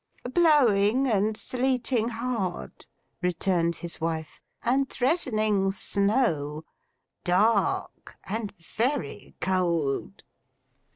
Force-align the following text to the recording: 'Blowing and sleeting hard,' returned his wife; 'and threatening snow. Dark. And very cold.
'Blowing 0.23 1.05
and 1.07 1.37
sleeting 1.37 2.09
hard,' 2.09 2.87
returned 3.21 3.75
his 3.75 4.01
wife; 4.01 4.41
'and 4.63 4.89
threatening 4.89 5.71
snow. 5.71 6.63
Dark. 7.23 8.17
And 8.27 8.51
very 8.51 9.35
cold. 9.41 10.23